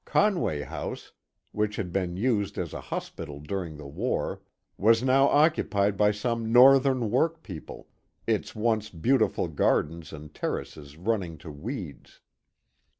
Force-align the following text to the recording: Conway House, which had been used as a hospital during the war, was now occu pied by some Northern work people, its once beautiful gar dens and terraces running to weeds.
Conway 0.03 0.61
House, 0.63 1.11
which 1.51 1.75
had 1.75 1.93
been 1.93 2.17
used 2.17 2.57
as 2.57 2.73
a 2.73 2.81
hospital 2.81 3.39
during 3.39 3.77
the 3.77 3.85
war, 3.85 4.41
was 4.75 5.03
now 5.03 5.27
occu 5.27 5.69
pied 5.69 5.95
by 5.95 6.09
some 6.09 6.51
Northern 6.51 7.11
work 7.11 7.43
people, 7.43 7.87
its 8.25 8.55
once 8.55 8.89
beautiful 8.89 9.47
gar 9.47 9.83
dens 9.83 10.11
and 10.11 10.33
terraces 10.33 10.97
running 10.97 11.37
to 11.37 11.51
weeds. 11.51 12.19